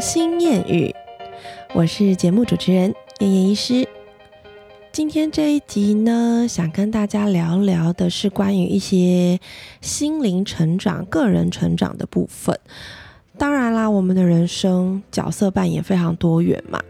[0.00, 0.94] 心谚语，
[1.74, 3.88] 我是节目主持人燕燕医师。
[4.92, 9.40] 今天这一集呢，想跟大家聊聊的是关于一些
[9.80, 12.56] 心灵成长、个人成长的部分。
[13.36, 16.80] 当然啦，我们的人生角色扮演非常多元嘛。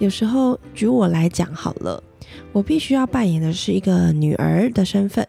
[0.00, 2.02] 有时候，举我来讲好了，
[2.50, 5.26] 我必须要扮演的是一个女儿的身份，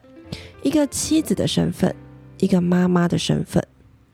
[0.63, 1.93] 一个妻子的身份，
[2.39, 3.63] 一个妈妈的身份。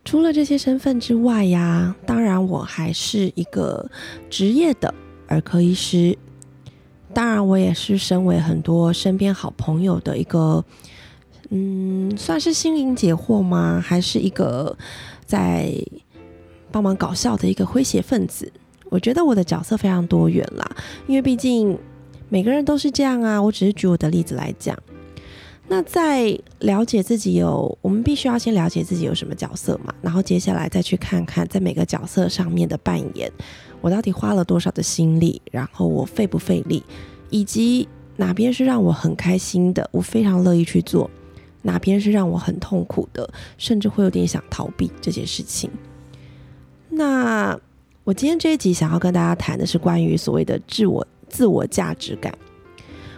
[0.09, 3.87] 除了这些身份之外呀，当然我还是一个
[4.27, 4.91] 职业的
[5.27, 6.17] 儿科医师。
[7.13, 10.65] 当然，我也是身为很多身边好朋友的一个，
[11.51, 13.79] 嗯，算是心灵解惑吗？
[13.79, 14.75] 还是一个
[15.27, 15.71] 在
[16.71, 18.51] 帮忙搞笑的一个诙谐分子？
[18.85, 20.67] 我觉得我的角色非常多元啦，
[21.05, 21.77] 因为毕竟
[22.29, 23.39] 每个人都是这样啊。
[23.39, 24.75] 我只是举我的例子来讲。
[25.71, 33.31] 那在了解自己有，我们必须要先了解自己有什么角色嘛，然后接下来再去看看在每个角色上面的扮演，
[33.79, 36.83] 我到底花了多少的心力，然后我费不费力，
[37.29, 41.07] 以及哪边是让我很开心的，我非常乐意去做，
[41.61, 45.69] 哪边是让我很痛苦的，甚至会有点想逃避这件事情。
[46.89, 47.55] 那
[48.03, 52.35] 我今天这一集想要跟大家谈的是关于所谓的自我自我价值感。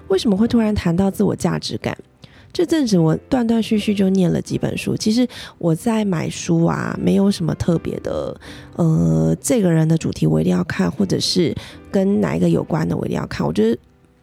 [0.09, 1.97] 为什么会突然谈到自我价值感？
[2.53, 4.95] 这阵子我断断续续就念了几本书。
[4.97, 8.39] 其实我在买书啊，没有什么特别的，
[8.75, 11.55] 呃，这个人的主题我一定要看，或者是
[11.89, 13.47] 跟哪一个有关的我一定要看。
[13.47, 13.77] 我觉得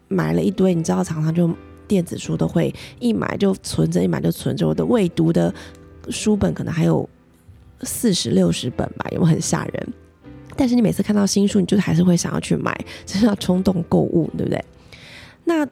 [0.07, 1.49] 买了一堆，你知道，常常就
[1.87, 4.67] 电子书都会一买就存着，一买就存着。
[4.67, 5.51] 我的未读的
[6.09, 7.09] 书本可能还有
[7.81, 9.87] 四十六十本吧，有没有很吓人？
[10.55, 14.63] 但是你每次看到新书，你就还是会想要去买，就是要冲动购物，对不对？
[15.45, 15.67] 那。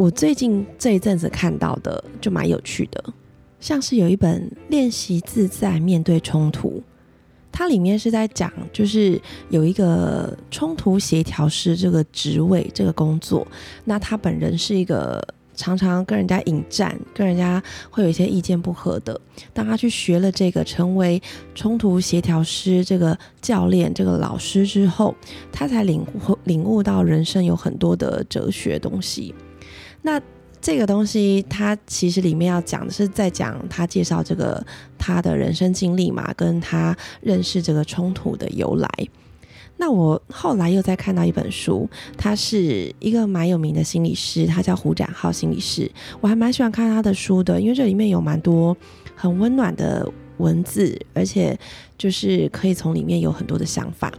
[0.00, 3.04] 我最近这一阵子看到的就蛮有趣的，
[3.60, 6.70] 像是有一本《练习自在面对冲突》，
[7.52, 13.46] 它里面是在讲，就是有一个冲突协调师这个职位这个工作，
[13.84, 15.22] 那他本人是一个
[15.54, 19.20] 常常跟人家引战，跟人家会有一些意见不合的。
[19.52, 21.20] 当他去学了这个成为
[21.54, 25.14] 冲突协调师这个教练这个老师之后，
[25.52, 29.34] 他才领悟领悟到人生有很多的哲学东西。
[30.02, 30.20] 那
[30.60, 34.64] 这个东西，它其实里面要讲的是在讲他介绍这个
[34.98, 38.88] 他的人生经历嘛，跟他认识这个冲突的由来。
[39.78, 45.90] 那我后来又再看到一本书，他是一个蛮有名的心理师，他叫胡展浩心理师。
[46.20, 48.76] 我还蛮喜欢看他的书的，因为这里面有蛮多
[49.14, 50.06] 很温暖的
[50.36, 51.58] 文字，而且
[51.96, 54.12] 就是可以从里面有很多的想法。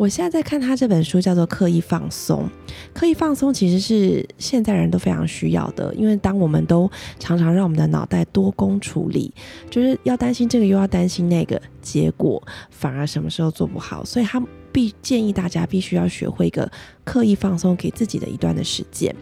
[0.00, 2.48] 我现在在看他这本书，叫做《刻意放松》。
[2.94, 9.30] 刻意放松其实是现在人都非常需要的，因为当我们都常常让我们的脑袋多工处理，
[9.68, 14.02] 就是要担心这个又要担心那个，结果反而什么时候做不好。
[14.02, 16.72] 所以他必建议大家必须要学会一个
[17.04, 19.14] 刻意放松给自己的一段的时间。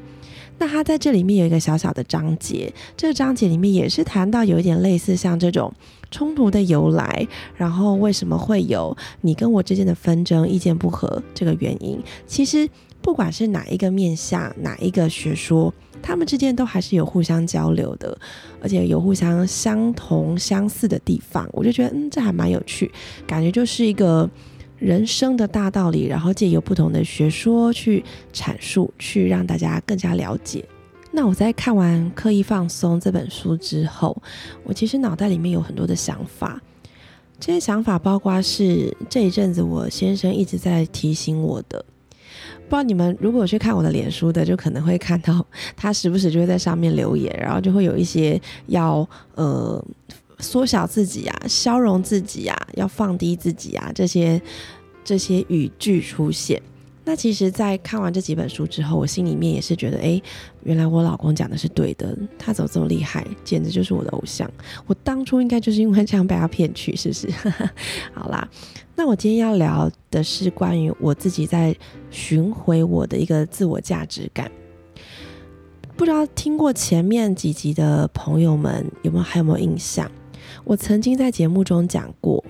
[0.58, 5.72] 那他在这里面有一个小小的章节，这个章节里面也是谈到有一点类似像这种
[6.10, 7.26] 冲突的由来，
[7.56, 12.00] 然后为什么会有你跟我之间的纷争、意见不合这个原因。
[12.26, 12.68] 其实
[13.00, 18.18] 不管是哪一个面向、哪一个学说，他们之间都还是有互相交流的，
[18.60, 21.48] 而且有互相相同相似的地方。
[21.52, 22.90] 我就觉得，嗯，这还蛮有趣，
[23.26, 24.28] 感觉就是一个。
[24.78, 30.64] 人生的大道理，然后借由不同的学说去阐述，去让大家更加了解。
[31.10, 34.16] 那我在看完《刻意放松》这本书之后，
[34.62, 36.60] 我其实脑袋里面有很多的想法。
[37.40, 41.84] 这些想法包括是这一阵子我先生一直在提醒我的。
[42.68, 49.84] 不知道你们如果去看我的脸书的，就可能会看到他时不时就会在上面留言，然后就会有一些要呃。
[50.40, 54.40] 缩小自己啊，消融自己啊，要放低自己啊，这些
[55.04, 56.60] 这些语句出现。
[57.04, 60.20] 那其实，在看完这几本书之后，我心里面也是觉得，哎，
[60.62, 64.46] 原来我老公讲的是对的，他怎么这么厉害，简直就是我的偶像。
[64.86, 67.30] 我当初应该就是因为这样被他骗去，是不是？
[68.12, 68.46] 好啦，
[68.94, 71.74] 那我今天要聊的是关于我自己在
[72.10, 74.52] 寻回我的一个自我价值感。
[75.96, 80.10] 不知道听过前面几集的朋友们有没有还有没有印象？
[80.64, 82.44] 我曾经在节目中讲过，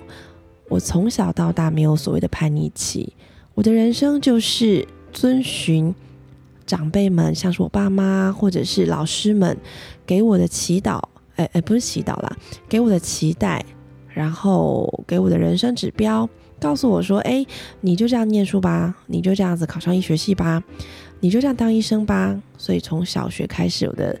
[0.67, 3.13] 我从小到大没有所谓的叛逆期，
[3.53, 5.93] 我的人生就是遵循
[6.65, 9.57] 长辈们，像是我爸妈或者是老师们
[10.05, 11.01] 给我的祈祷，
[11.35, 12.37] 哎哎，不是祈祷啦，
[12.67, 13.65] 给我的期待，
[14.09, 16.29] 然后给我的人生指标，
[16.59, 17.45] 告诉我说，哎，
[17.81, 20.63] 你就这样念书吧，你就这样子考上医学系吧，
[21.19, 22.39] 你就这样当医生吧。
[22.57, 24.19] 所以从小学开始，我的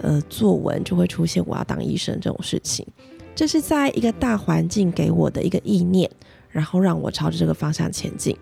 [0.00, 2.86] 呃作文就会出现我要当医生这种事情。
[3.38, 6.10] 这是在一个大环境给我的一个意念，
[6.50, 8.36] 然后让我朝着这个方向前进。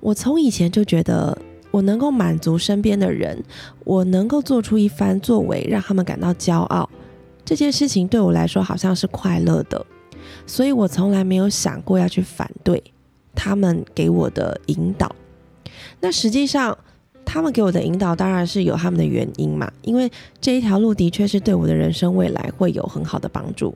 [0.00, 1.38] 我从以前就觉得，
[1.70, 3.40] 我能够满足身边的人，
[3.84, 6.90] 我能够做出一番作为，让他们感到骄傲，
[7.44, 9.86] 这件事情对我来说好像是快乐的，
[10.48, 12.82] 所以我从来没有想过要去反对
[13.36, 15.14] 他们给我的引导。
[16.00, 16.76] 那实际上，
[17.24, 20.10] 他们给我的引导当然是有他们的原因嘛，因为
[20.40, 23.74] 这一条路的确是对我的人生未来会有很好的帮助。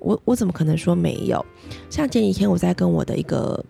[0.00, 1.44] 我我怎么可能说没有？
[1.88, 3.64] 像前几天我在跟我的一个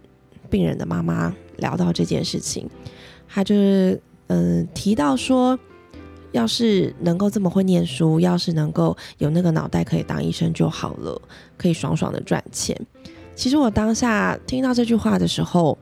[0.50, 2.68] 病人的妈妈聊到这件事情，
[3.28, 5.56] 她就是嗯提到说，
[6.32, 11.22] 要是能够这么会念书，要是能够有那个脑袋可以当医生就好了，
[11.56, 12.76] 可以爽爽的赚钱。
[13.36, 15.78] 其实我当下听到这句话的时候，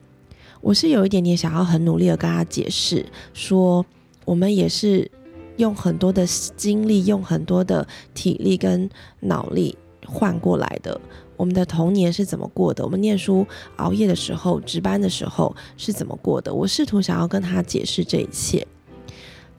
[0.62, 3.04] 我是有一点点想要很努力的跟他解释，
[3.34, 3.84] 说
[4.24, 5.10] 我们也是
[5.58, 6.24] 用很多的
[6.56, 8.88] 精力，用很多的体力跟
[9.20, 9.76] 脑力。
[10.04, 11.00] 换过来的，
[11.36, 12.84] 我们的童年是怎么过的？
[12.84, 16.52] 我们念书熬夜的时候、值班的时候是怎么过的？
[16.52, 18.66] 我试图想要跟他解释这一切，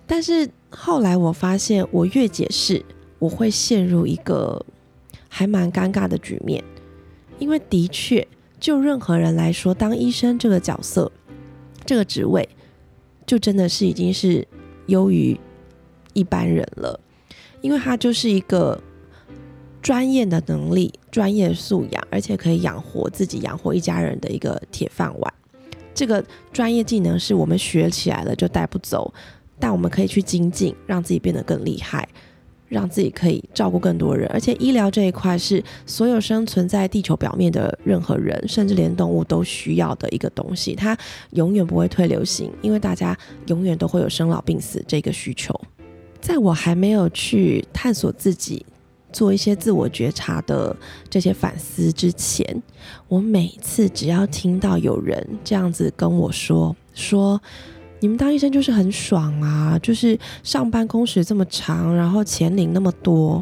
[0.06, 2.84] 但是后来我发现，我越解释，
[3.20, 4.64] 我会陷入一个
[5.30, 6.62] 还蛮尴尬的局面，
[7.40, 8.28] 因为的确，
[8.64, 11.12] 就任何人来说，当医生这个角色、
[11.84, 12.48] 这个职位，
[13.26, 14.48] 就真的是已经是
[14.86, 15.38] 优于
[16.14, 16.98] 一般人了，
[17.60, 18.82] 因为他就是一个。
[19.82, 25.34] 专业的能力、专业素养，而且可以养活自己、养活一家人的一个铁饭碗。
[25.94, 26.24] 这个
[26.54, 29.14] 专业技能是我们学起来了就带不走，
[29.60, 32.08] 但我们可以去精进，让自己变得更厉害，
[32.74, 34.28] 让自己可以照顾更多人。
[34.34, 40.74] 而且医疗这一块是所有生存在地球表面的任何人，甚至连动物都需要的一个东西。
[40.76, 40.98] 它
[41.32, 45.54] 永远不会退流行，因为大家永远都会有生老病死这个需求。
[46.20, 48.66] 在我还没有去探索自己。
[49.12, 50.76] 做一些自我觉察的
[51.08, 52.44] 这些反思之前，
[53.08, 57.40] 我每次只要听到有人这样子跟我说说，
[58.04, 63.42] 你们当医生就是很爽啊，就是上班工时这么长，然后钱领那么多。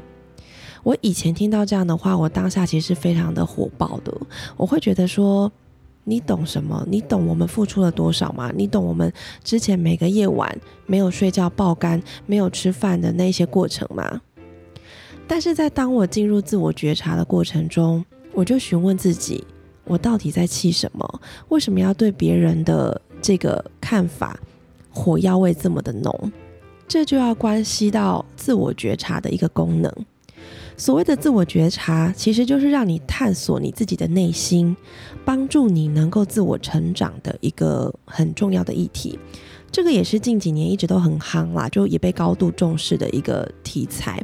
[0.83, 4.15] 我以前听到这样的话，我当下其实是非常的火爆的，
[4.55, 5.51] 我会觉得说，
[6.03, 6.85] 你懂什么？
[6.87, 8.51] 你懂我们付出了多少吗？
[8.55, 9.11] 你懂我们
[9.43, 10.55] 之前每个夜晚
[10.85, 14.21] 没有睡觉、爆肝、没有吃饭的那些过程吗？
[15.27, 19.43] 但是在当我进入自我觉察的过程中，我就询问自己：
[19.85, 21.21] 我到底在气什么？
[21.49, 24.39] 为什么要对别人的这个看法
[24.91, 26.31] 火药味这么的浓？
[26.87, 29.91] 这就要关系到自我觉察的一个功能。
[30.75, 34.75] 所谓的自我觉察，其实就是让你探索你自己的内心，
[35.23, 39.17] 帮助你能够自我成长的一个很重要的议题。
[39.71, 44.21] 这个也是近几年一直都很夯啦，就也被高度重视的一个题材。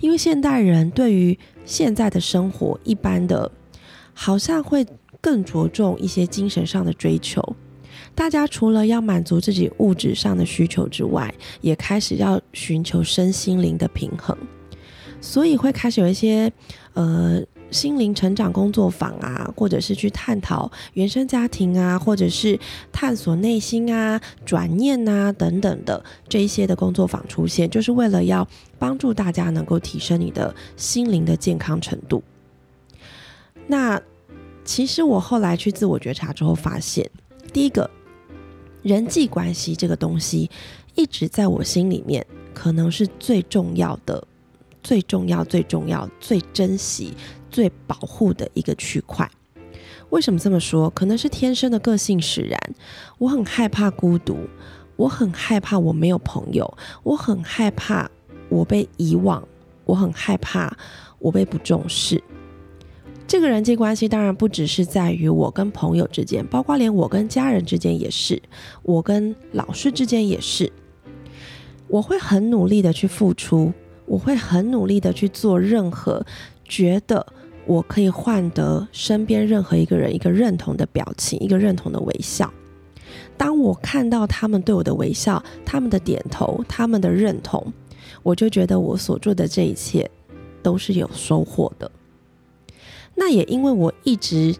[0.00, 3.50] 因为现代人对于现在的生活，一般的，
[4.14, 4.84] 好像会
[5.20, 7.54] 更着重一些精神上的追求。
[8.20, 11.32] 大家除了要满足自己物质上的需求之外，
[11.62, 14.36] 也开始要寻求身心灵的平衡，
[15.22, 16.52] 所以会开始有一些
[16.92, 17.42] 呃。
[17.70, 22.58] 心灵成长工作坊啊，或者是去探讨原生家庭啊，或者是
[22.90, 28.44] 探索内心啊、转念啊等等的这一些的工作坊出现，就是为了要
[28.76, 32.20] 帮助大家能够提升你的心灵的健康程度。
[33.68, 34.02] 那
[34.64, 37.08] 其实我后来去自我觉察之后，发现
[37.52, 37.88] 第一个
[38.82, 40.50] 人际关系这个东西，
[40.94, 44.26] 一直在我心里面可能是最重要的、
[44.82, 47.14] 最重要、最重要、最珍惜。
[47.52, 49.28] 最保护的一个区块，
[50.10, 50.88] 为什么这么说？
[50.90, 52.56] 可能是天生的个性使然。
[53.18, 54.48] 我很害怕孤独，
[54.94, 56.72] 我很害怕我没有朋友，
[57.02, 58.08] 我很害怕
[58.48, 59.42] 我被遗忘，
[59.84, 60.72] 我很害怕
[61.18, 62.22] 我被不重视。
[63.30, 68.42] 这个人际关系当然不只是在于我跟朋友之间，包括连我跟家人之间也是，
[68.82, 70.68] 我跟老师之间也是。
[71.86, 73.72] 我会很努力的去付出，
[74.04, 76.26] 我会很努力的去做任何
[76.64, 77.24] 觉得。
[77.66, 82.52] 我可以换得身边任何一个人一个认同的表情，一个认同的微笑。
[83.36, 87.72] 当我看到他们对我的微笑，他们的点头，他们的认同，
[88.24, 90.10] 我就觉得我所做的这一切
[90.64, 91.88] 都是有收获的。
[93.20, 94.56] 那也因为我一直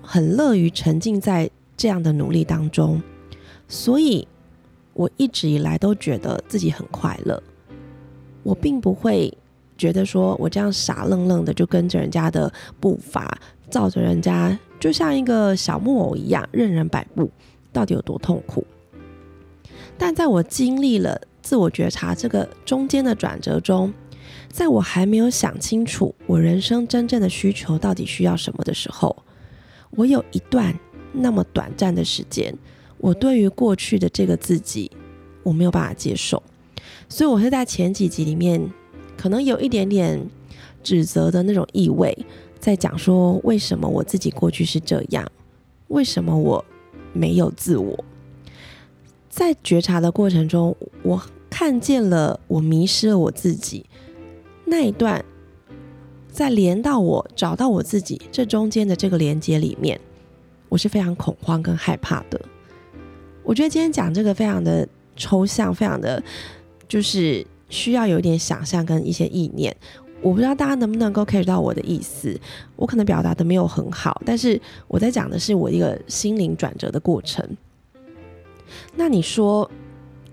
[0.00, 3.02] 很乐于沉浸在这样的努力当中，
[3.68, 4.26] 所以
[4.94, 7.42] 我一直以来都觉得自己很快乐。
[8.42, 9.36] 我并不会。
[9.76, 13.36] 觉得说我这样傻愣愣的就跟着人家的步伐，
[13.68, 17.28] 照着人家，就像一个小木偶一样任人摆布，
[17.72, 18.64] 到底有多痛苦？
[19.98, 23.92] 但在我经历了自我觉察这个中间的转折中，
[24.50, 29.16] 在我还没有想清楚我人生真正的需求到底需要什么的时候，
[29.90, 30.78] 我有一段
[31.12, 32.56] 那么短暂的时间，
[32.98, 34.90] 我对于过去的这个自己，
[35.42, 36.42] 我没有办法接受，
[37.08, 38.70] 所以我会在前几集里面，
[39.16, 40.24] 可能有一点点
[40.82, 42.16] 指责的那种意味，
[42.58, 45.30] 在讲说为什么我自己过去是这样，
[45.88, 46.64] 为什么我
[47.12, 48.04] 没有自我。
[49.28, 53.84] 在觉察的过程中，我看见了我迷失了我自己
[54.64, 55.24] 那一段。
[56.30, 60.00] 在连到我找到我自己这中间的这个连接里面，
[60.68, 62.40] 我是非常恐慌跟害怕的。
[63.44, 66.20] 我觉得今天讲这个非常的抽象，非常的
[66.88, 69.76] 就是需要有一点想象跟一些意念。
[70.20, 72.36] 我不知道大家能不能够 catch 到我的意思，
[72.74, 77.48] 我可能表达的没有很好，但是我在讲的是我一个心灵转折的过程。
[78.96, 79.70] 那你说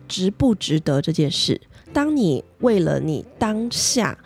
[0.08, 1.62] 值不值得这件事？
[1.94, 4.18] 当你为了你当下。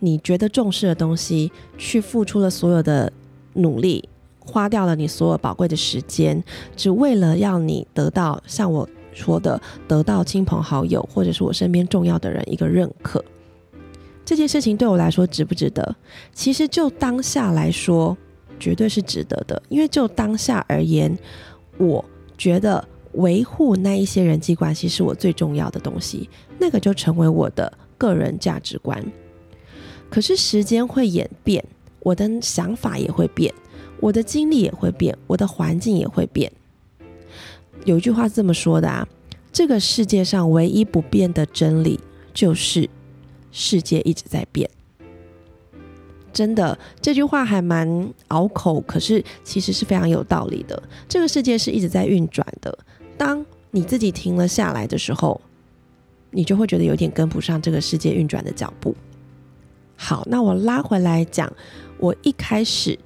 [0.00, 3.10] 你觉得重视的东西，去付出了所有的
[3.54, 4.06] 努力，
[4.38, 6.44] 花掉了你所有宝贵的时间，
[6.76, 9.58] 只为了要你得到像我说的，
[9.88, 13.24] 得到亲朋好友或者是我身边重要的人一个认可。
[14.26, 15.96] 这件事情对我来说值不值得？
[16.34, 18.14] 其实就当下来说，
[18.60, 19.62] 绝对是值得的。
[19.70, 21.16] 因为就当下而言，
[21.78, 22.04] 我
[22.36, 26.28] 觉得维护那一些人际关系是我最重要的东西，
[26.58, 29.04] 那个就成为我的个人价值观。
[30.10, 31.64] 可是时间会演变，
[32.00, 33.52] 我的想法也会变，
[34.00, 36.50] 我的经历也会变，我的环境也会变。
[37.84, 39.06] 有一句话是这么说的啊：
[39.52, 42.00] 这个世界上唯一不变的真理
[42.32, 42.88] 就是
[43.50, 44.68] 世界一直在变。
[46.32, 50.82] 真的，这句话还蛮拗口，可是其实是非常有道理的。
[51.08, 52.76] 这个世界是一直在运转的，
[53.16, 55.40] 当你自己停了下来的时候，
[56.30, 58.94] 你就会觉得有点跟不上这个世界运转的脚步。
[59.96, 61.52] 好，那我拉回来讲，
[61.98, 62.98] 我一开始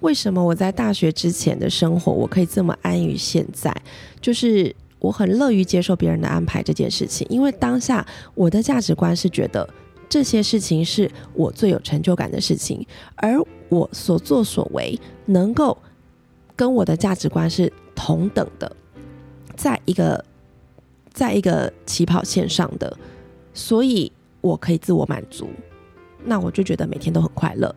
[0.00, 3.74] 为什么我在大学之前的生活我可以这么安于现在，
[4.20, 9.68] 就是我很乐于接受别人的安排这件事情，因为当下我的价值观是觉得
[10.08, 12.86] 这些事情是我最有成就感的事情，
[13.16, 13.38] 而
[13.68, 15.76] 我所作所为能够
[16.56, 18.74] 跟我的价值观是同等的，
[19.60, 20.24] 在一个
[21.12, 22.96] 在一个起跑线上的，
[23.52, 25.50] 所以我可以自我满足。
[26.24, 27.74] 那我就觉得每天都很快乐。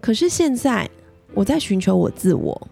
[0.00, 0.88] 可是现在
[1.34, 2.68] 我在寻求我自我，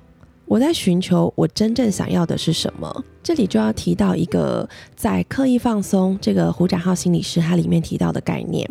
[0.46, 3.04] 我在寻求我真正想要的是什么。
[3.20, 8.70] 这里就要提到一个在刻意放松这个胡展浩心理师他里面提到的概念。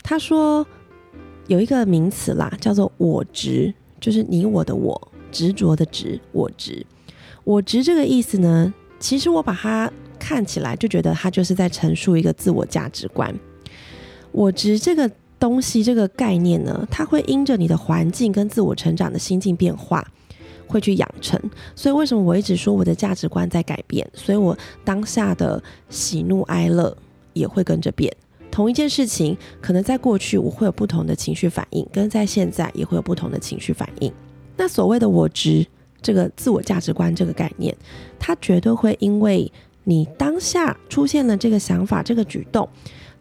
[0.00, 0.64] 他说
[1.48, 6.86] 有一个名词啦，叫做我执，就是你我的我执着的执，我执。
[7.44, 13.32] 我执这个意思呢，其实我把它看起来就觉得它就是在陈述一个自我价值观。
[14.32, 20.04] 我值这个东西，这个概念呢，它会因着你的环境跟自我成长的心境变化，
[20.66, 21.38] 会去养成。
[21.76, 24.08] 所以为什么我一直说我的价值观在改变？
[24.14, 26.96] 所以我当下的喜怒哀乐
[27.34, 28.10] 也会跟着变。
[28.50, 34.12] 同一件事情，可能在过去我会有不同的情绪反应，跟在现在也会有不同的情绪反应。
[34.56, 35.66] 那所谓的我值
[36.04, 37.76] 这个自我价值观这个概念，
[38.20, 39.50] 它绝对会因为
[39.82, 42.68] 你当下出现了这个想法、这个举动。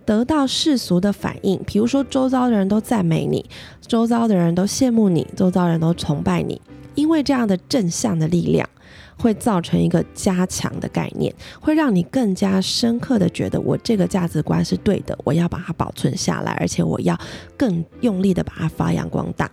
[0.06, 3.46] 得到世俗的反应，比如说周遭的人都赞美你，
[3.80, 6.62] 周遭的人都羡慕你，周遭人都崇拜你，
[6.94, 8.70] 因为这样的正向的力量
[9.18, 17.18] 会造成一个加强的概念，会让你更加深刻的觉得我这个价值观是对的，我要把它保存下来，而且我要
[17.56, 19.50] 更用力的把它发扬光大。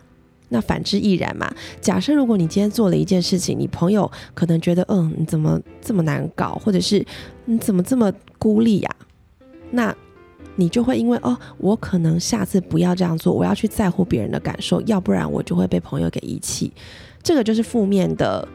[0.51, 1.51] 那反之亦然嘛。
[1.81, 7.03] 假设如果你今天做了一件事情，你朋友可能觉得，嗯，你怎么这么难搞，或者是
[7.47, 8.91] 你怎么这么孤立呀？
[9.71, 9.97] 那
[10.57, 16.71] 你就会因为哦，我可能下次不要这样做，我要去在乎别人的感受，要不然我就会被朋友给遗弃。
[17.23, 18.47] 这个就是负面的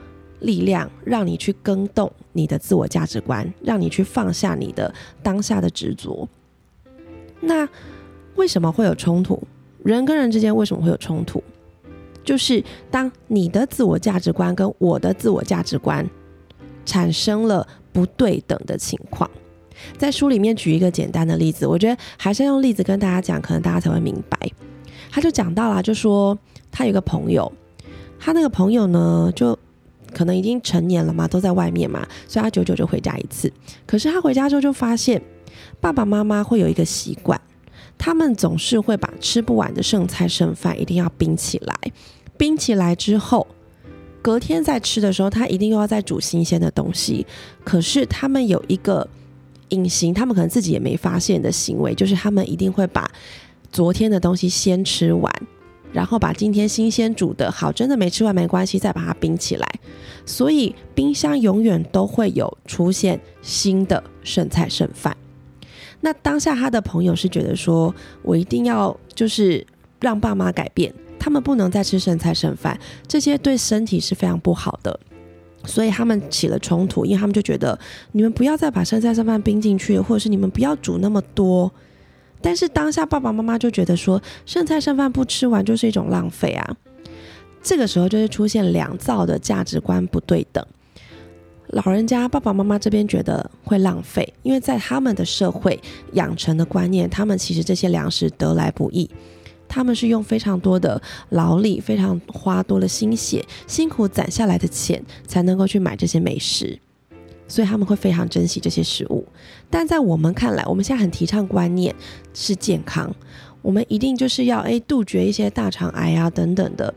[0.42, 6.28] 力量，让你去更动你的自我价值观，让你去放下你的当下的执着。
[7.40, 7.68] 那
[8.36, 9.42] 为什么会有冲突？
[9.84, 11.42] 人跟人之间为什么会有冲突？
[12.26, 16.06] 就是当你的自我价值观跟我的自我价值观
[16.84, 19.30] 产生了不对等的情况。
[19.98, 24.38] 在书里面举一个简单的例子，我觉得还是要用例子跟大家讲，可能大家才会明白。
[25.12, 26.38] 他就讲到了，就说
[26.72, 27.52] 他有个朋友，
[28.20, 29.58] 他那个朋友呢，就
[30.14, 33.52] 可能已经成年了嘛，都在外面嘛，所以他久久就回家一次。
[33.86, 35.22] 可是他回家之后就发现，
[35.80, 37.40] 爸爸妈妈会有一个习惯，
[37.98, 41.74] 他们总是会把吃不完的剩菜剩饭一定要冰起来，
[42.38, 43.48] 冰起来之后，
[44.22, 47.26] 隔天再吃的时候，他一定又要再煮新鲜的东西。
[47.64, 49.08] 可是他们有一个。
[49.70, 53.10] 隐形，他们可能自己也没发现的行为，就是他们一定会把
[53.72, 55.34] 昨天的东西先吃完，
[55.92, 59.68] 然后把今天新鲜煮的好，真的没吃完没关系，再把它冰起来。
[60.24, 65.18] 所以冰箱永远都会有出现新的剩菜剩饭。
[66.06, 69.66] 那当下他的朋友是觉得说，我一定要就是
[70.00, 75.00] 让爸妈改变，他们不能再吃剩菜剩饭，这些对身体是非常不好的。
[75.66, 77.78] 所以他们起了冲突，因为他们就觉得
[78.12, 81.72] 你们不要再把剩菜剩饭冰进去，或者是你们不要煮那么多。
[82.40, 86.78] 但是当下爸爸妈妈就觉得说，剩菜剩饭不吃完就是一种浪费啊。
[87.64, 90.64] 这个时候就是出现两造的价值观不对等。
[91.70, 95.80] 老人家爸爸妈妈这边觉得会浪费，因为在他们的社会
[96.14, 99.10] 养成的观念，他们其实这些粮食得来不易，
[99.68, 106.80] 他们是用非常多的劳力，非常花多的心血，辛苦攒下来的钱才能够去买这些美食，
[107.48, 109.26] 所以他们会非常珍惜这些食物。
[109.70, 111.94] 但在我们看来，我们现在很提倡观念
[112.34, 113.14] 是健康，
[113.64, 116.94] 我们一定就是要诶杜绝一些大肠癌啊等等的，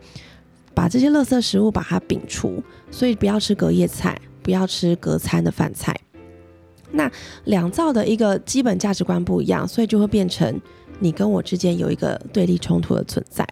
[0.75, 4.21] 把这些垃圾食物把它摒除，所以不要吃隔夜菜。
[4.49, 5.95] 不要吃隔餐的饭菜，
[6.91, 7.13] 那
[7.45, 10.59] 两造的一个基本价值观不一样，所以就会变成
[11.01, 13.47] 你跟我之间有一个对立冲突的存在。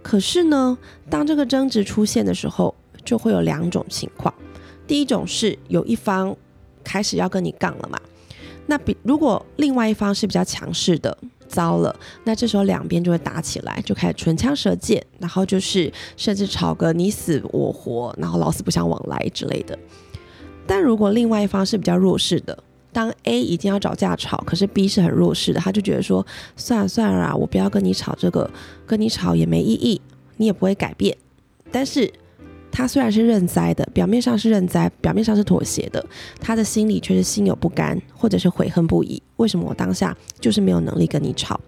[0.00, 0.78] 可是呢，
[1.10, 4.32] 当这个争执出现的时候，就会有两种情况。
[4.86, 6.34] 第一种是有一方
[6.82, 8.00] 开始要跟你杠了嘛，
[8.70, 11.18] 那比如果另外一方是比较强势的。
[11.50, 19.76] 糟了，那这时候两边就会打起来，就开始唇枪舌剑，然后就是甚至吵个你死我活，然后老死不相往来之类的。
[20.64, 22.56] 但如果另外一方是比较弱势的，
[22.92, 26.24] 当 A 已经要找架吵，可是 B 是很弱势的，他就觉得说
[26.54, 28.48] 算了算了啊，我不要跟你吵这个，
[28.86, 30.00] 跟你吵也没意义，
[30.36, 31.16] 你也不会改变。
[31.72, 32.08] 但是
[32.72, 36.04] 他虽然是认栽的，表面上是认栽，表面上是妥协的，
[36.40, 39.22] 他的心里却是心有不甘，或者是悔恨不已。
[39.36, 41.60] 为什么我当下就是没有能力跟你吵？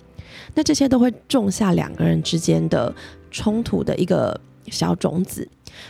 [0.55, 2.95] 那这些都会种下两个人之间的
[3.31, 5.47] 冲突的一个小种子。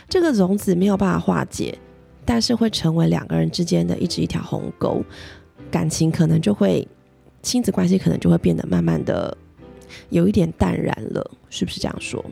[0.07, 1.77] 这个种子没有办法化解，
[2.25, 5.03] 但是会成为两个人之间的一直一条鸿沟，
[5.69, 6.87] 感情可能就会，
[7.41, 9.37] 亲子关系可能就会变得慢慢的
[10.09, 12.23] 有一点淡然了，是不是这样说？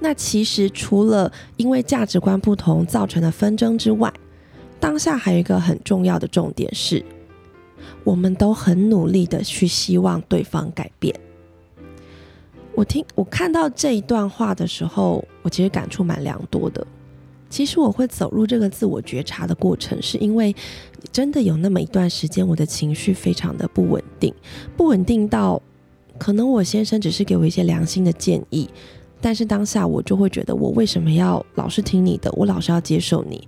[0.00, 4.12] 那其实除了因为价值观不同造成的纷争之外，
[4.78, 7.04] 当下还有一个很重要的重点是，
[8.04, 11.14] 我们都很努力的去希望对方改变。
[12.74, 16.86] 我听我看到这一段话的时候，我其实感触蛮良多的。
[17.50, 20.54] 其实我会走入这个自我觉察的过程，是因为
[21.10, 24.32] 真的有那么一段时间，我的情绪非常的不稳定，
[24.76, 25.60] 不稳定到
[26.18, 28.68] 可能我先生只是给我一些良心的建议。
[29.20, 32.30] 但是当下我就会觉得，我为什么要老是听你的？
[32.32, 33.46] 我老是要接受你，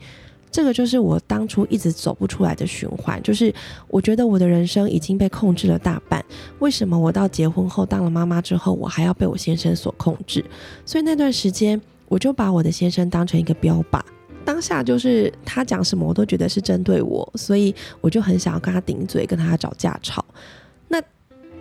[0.51, 3.23] 这个就是我当初一直走不出来的循环。
[3.23, 3.55] 就是
[3.89, 6.25] 我觉得我的人生已经被控制了大半，
[6.59, 10.45] 为什么我到结婚后当了妈妈之后，我还要被我先生所控制？
[10.85, 14.01] 所以那段时间，我就把我的先生当成一个标靶。
[14.45, 20.25] 当下就是他讲什么，我都觉得是针对我，所以我就很想要跟他顶嘴，跟他找架吵。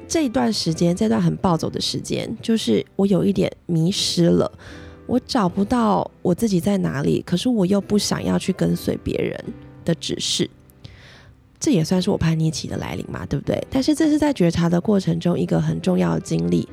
[0.10, 4.52] 这一段时间，这段很暴走的时间，就是我有一点迷失了，
[5.06, 9.54] 我找不到我自己在哪里，可是我又不想要去跟随别人
[9.86, 10.50] 的指示，
[11.60, 13.64] 这也算是我叛逆期的来临嘛，对不对？
[13.70, 16.68] 但是这是在觉察的过程中一个很重要的经历。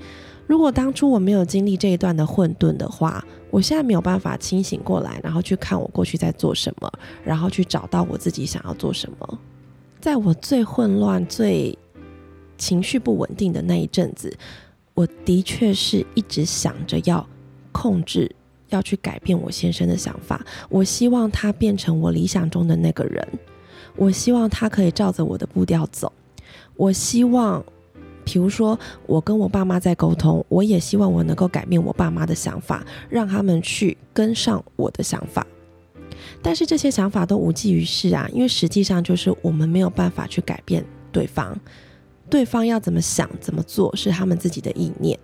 [0.46, 6.90] 如果当初我没有经历这一段的混沌的话，我现在没有办法清醒过来，然后去看我过去在做什么，
[7.22, 9.38] 然后去找到我自己想要做什么。
[10.00, 11.76] 在我最混乱、最
[12.56, 14.36] 情绪不稳定的那一阵子，
[14.94, 17.26] 我的确是一直想着要
[17.72, 18.34] 控制，
[18.70, 20.44] 要去改变我先生的想法。
[20.68, 23.26] 我希望他变成我理想中的那个人，
[23.96, 26.12] 我希望他可以照着我的步调走。
[26.76, 27.64] 我希望，
[28.24, 35.46] 比如说我跟我爸妈在沟通，我也希望我能够改变我爸妈的想法，让他们去跟上我的想法。
[36.42, 41.58] 但是这些想法都无济于事啊，因为实际上就是我们没有办法去改变对方。
[42.28, 45.18] 对方要怎么想、怎么做是他们自己的意念。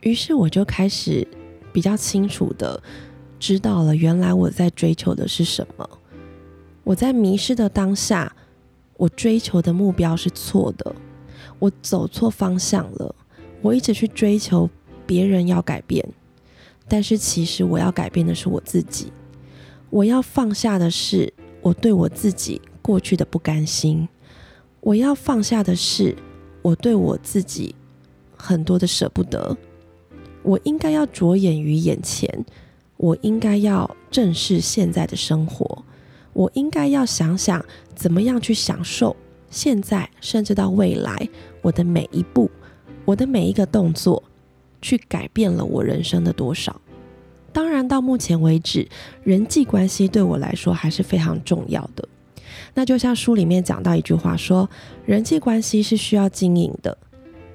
[0.00, 1.26] 于是我就开始
[1.72, 2.82] 比较清楚的
[3.38, 5.88] 知道了，原来我在追求的是什么。
[6.82, 8.34] 我在迷失的当下，
[8.96, 10.92] 我追求的目标是错的，
[11.60, 13.14] 我走错方向了。
[13.60, 14.68] 我一直去追求
[15.06, 16.04] 别人要改变，
[16.88, 19.12] 但是其实我要改变的是我自己。
[19.90, 24.08] 我要放下的是我对我自己过去的不甘心。
[24.80, 26.16] 我要放下的是。
[26.62, 27.74] 我对我自己
[28.36, 29.56] 很多的舍不得，
[30.42, 32.44] 我应该要着眼于眼前，
[32.96, 35.84] 我应该要正视现在的生活，
[36.32, 39.14] 我应该要想想怎么样去享受
[39.50, 41.28] 现在，甚至到未来，
[41.60, 42.50] 我的每一步，
[43.04, 44.22] 我的每一个动作，
[44.80, 46.80] 去改变了我人生的多少。
[47.52, 48.88] 当然，到目前为止，
[49.24, 52.08] 人际关系对我来说还是非常重要的。
[52.74, 54.68] 那就像书里面讲到一句话说，
[55.04, 56.96] 人际关系是需要经营的，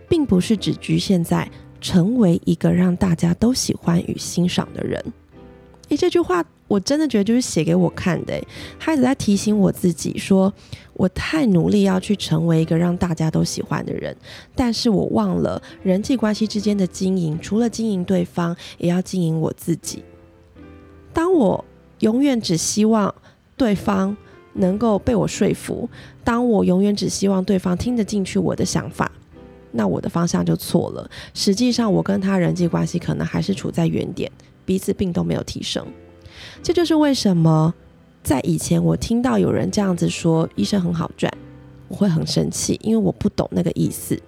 [0.07, 1.49] 并不是只局限在
[1.81, 5.03] 成为一个让大家都喜欢与欣赏的人。
[5.89, 8.37] 诶，这句话我真的觉得就是写给我看的。
[8.77, 10.53] 他一直在提醒我自己，说
[10.93, 14.13] 我太努力要去成为一个让大家都喜欢的人，
[14.53, 20.03] 但是我忘了人际关系之间的经营，除了经营对方，也要经营我自己。
[21.13, 21.63] 当我
[21.99, 23.15] 永远只希望
[23.55, 24.15] 对方
[24.57, 25.89] 能够被我说服，
[26.23, 29.11] 当我永远只希望对方听得进去我的想法，
[29.71, 31.09] 那我的方向就错了。
[31.33, 34.31] 实际上，我跟他人际关系可能还是处在原点。
[34.65, 35.87] 彼此并都没有提升，
[36.61, 37.73] 这就是为什么
[38.21, 41.31] 在以前我听到有人这样子说医生很好赚，
[41.87, 44.21] 我会很生气，因为我不懂那个意思。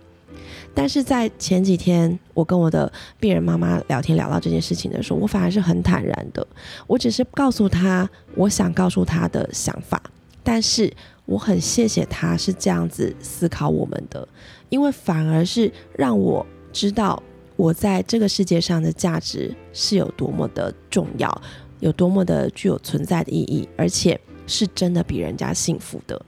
[0.73, 2.89] 但是在前几天我跟我的
[3.19, 6.47] 病人妈妈聊天聊到这件事情的时候，我反而是很坦然的，
[6.87, 10.01] 我只是告诉她我想告诉她的想法，
[10.43, 10.91] 但是
[11.25, 14.27] 我很谢谢他是这样子思考我们的，
[14.69, 17.21] 因为反而是让我知道。
[17.55, 21.41] 我在这个世界上的价值是有多么的重要，
[21.81, 26.21] 有多么的具有存在的意义，而且是真的比人家幸福的。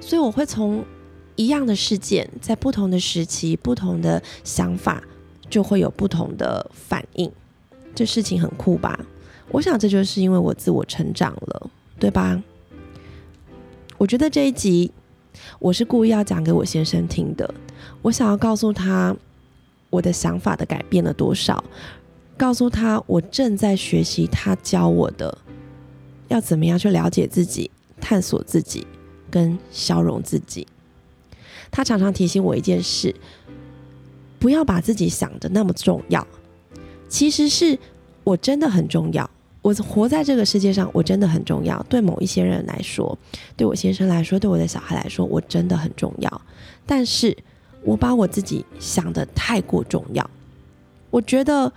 [0.00, 0.84] 所以我会从
[1.36, 5.00] 一样的事件，在不同的时期、不同的想法，
[5.48, 7.30] 就会有不同的反应。
[7.94, 8.98] 这事情很酷吧？
[9.52, 12.42] 我想这就是因为我自我成长了，对吧？
[14.02, 14.90] 我觉得这一集
[15.60, 17.54] 我是故意要讲给我先生听的，
[18.02, 19.16] 我想要告诉他。
[19.90, 21.62] 我的想法的改变了多少？
[22.36, 25.38] 告诉他，我正在学习他教我的，
[26.26, 28.84] 要怎么样去了解自己、探索自己
[29.30, 30.66] 跟消融自己。
[31.70, 33.14] 他常常提醒我一件事：
[34.40, 36.26] 不要把自己想的那么重要。
[37.08, 37.78] 其实是
[38.24, 39.30] 我真的很重要，
[39.62, 41.82] 我活在这个世界上，我真的很重要。
[41.88, 43.16] 对某一些人来说，
[43.56, 46.42] 对我先生来说，对我的小孩来说，我真的很重要。
[46.84, 47.34] 但是。
[47.84, 50.30] 我把我自己想的太过重要，
[51.10, 51.72] 我觉得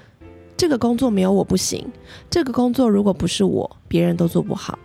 [0.56, 1.84] 这个工作没有我不行，
[2.30, 4.78] 这个工作如果不是我，别人都做不好，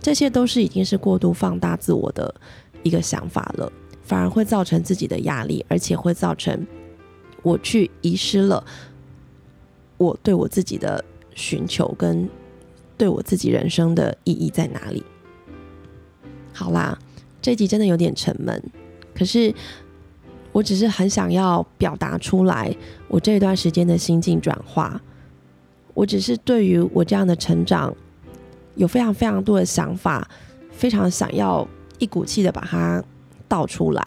[0.00, 2.34] 这些都是已经是过度放大自我的
[2.82, 3.72] 一个想法了，
[4.02, 6.66] 反而会造成自己的压力，而且会造成
[7.44, 8.64] 我去遗失了
[9.96, 11.04] 我对我自己的
[11.38, 12.28] 寻求跟
[12.98, 15.02] 对我自己人生的意义在哪里。
[16.52, 16.98] 好啦，
[17.40, 18.62] 这集真的有点沉闷，
[19.14, 19.54] 可是。
[20.50, 22.74] 我只是很想要表达出来，
[23.06, 25.00] 我这段时间的心境转化。
[25.94, 27.94] 我只是对于我这样的成长，
[28.74, 30.28] 有非常非常多的想法，
[30.72, 33.00] 非常想要一股气的把它
[33.46, 34.02] 倒出来。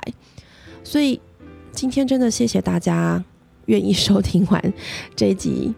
[0.83, 1.21] 所以
[1.71, 3.23] 今天真的谢谢大家
[3.67, 4.73] 愿意收听完
[5.15, 5.73] 这一集，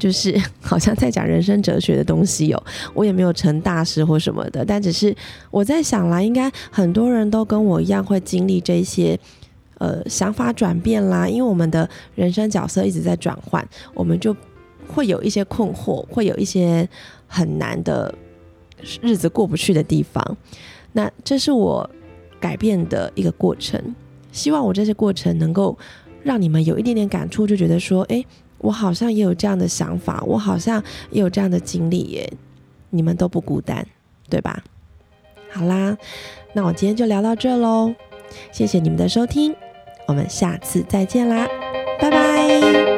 [0.00, 2.60] 就是 好像在讲人生哲学的东西哦。
[2.92, 5.14] 我也没有成大师或什么的，但只是
[5.52, 9.16] 我在想啦，应该很多人都跟我一样会经历这些。
[9.80, 14.36] 呃，想法转变啦，因为我们的人生角色一直在转换，我们就
[14.86, 16.86] 会有一些困惑，会有一些
[17.26, 18.14] 很难的
[19.00, 20.36] 日子过不去的地方。
[20.92, 21.88] 那这是我
[22.38, 23.82] 改变的一个过程，
[24.30, 25.74] 希望我这些过程能够
[26.22, 28.22] 让你们有一点点感触，就觉得说，哎，
[28.60, 32.32] 我好像也有这样的想法，我好像也有这样的经历耶，
[32.90, 33.86] 你们都不孤单，
[34.28, 34.62] 对吧？
[35.50, 35.96] 好啦，
[36.52, 37.94] 那我今天就聊到这喽，
[38.52, 39.54] 谢谢你们的收听。
[40.06, 41.46] 我们下次再见啦，
[42.00, 42.89] 拜拜。